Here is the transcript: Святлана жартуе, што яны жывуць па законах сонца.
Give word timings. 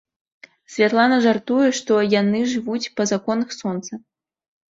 Святлана 0.75 1.17
жартуе, 1.25 1.67
што 1.81 1.93
яны 2.21 2.41
жывуць 2.53 2.91
па 3.01 3.07
законах 3.13 3.49
сонца. 3.61 3.93